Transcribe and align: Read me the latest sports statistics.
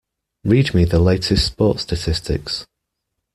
Read 0.43 0.73
me 0.73 0.83
the 0.83 0.97
latest 0.97 1.45
sports 1.45 1.83
statistics. 1.83 2.65